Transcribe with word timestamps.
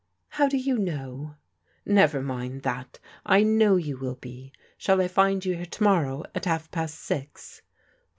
"How 0.39 0.47
do 0.49 0.57
you 0.57 0.79
know?"" 0.79 1.35
Never 1.85 2.23
mind 2.23 2.63
that, 2.63 2.97
I 3.23 3.43
know 3.43 3.75
you 3.75 3.97
will 3.99 4.15
be. 4.15 4.51
Shall 4.75 4.99
I 4.99 5.07
find 5.07 5.45
you 5.45 5.53
here 5.55 5.65
to 5.67 5.83
morrow 5.83 6.23
at 6.33 6.45
half 6.45 6.71
past 6.71 6.95
six 6.99 7.61